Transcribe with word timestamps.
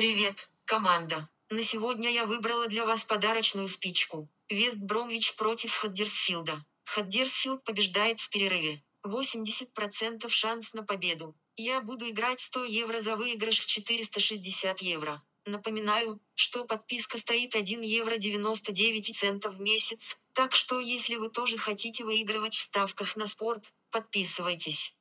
Привет, 0.00 0.48
команда. 0.64 1.28
На 1.50 1.60
сегодня 1.60 2.10
я 2.10 2.24
выбрала 2.24 2.66
для 2.68 2.86
вас 2.86 3.04
подарочную 3.04 3.68
спичку. 3.68 4.30
Вест 4.48 4.78
Бромвич 4.78 5.34
против 5.34 5.74
Хаддерсфилда. 5.74 6.64
Хаддерсфилд 6.86 7.62
побеждает 7.64 8.18
в 8.18 8.30
перерыве. 8.30 8.82
80% 9.06 10.26
шанс 10.30 10.72
на 10.72 10.84
победу. 10.84 11.36
Я 11.56 11.82
буду 11.82 12.08
играть 12.08 12.40
100 12.40 12.64
евро 12.64 12.98
за 12.98 13.14
выигрыш 13.14 13.60
в 13.60 13.66
460 13.66 14.80
евро. 14.80 15.22
Напоминаю, 15.44 16.18
что 16.34 16.64
подписка 16.64 17.18
стоит 17.18 17.54
1 17.54 17.82
евро 17.82 18.16
99 18.16 19.14
центов 19.14 19.56
в 19.56 19.60
месяц, 19.60 20.18
так 20.32 20.54
что 20.54 20.80
если 20.80 21.16
вы 21.16 21.28
тоже 21.28 21.58
хотите 21.58 22.04
выигрывать 22.04 22.54
в 22.54 22.62
ставках 22.62 23.16
на 23.16 23.26
спорт, 23.26 23.74
подписывайтесь. 23.90 24.96